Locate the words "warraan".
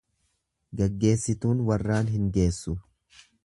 1.69-2.11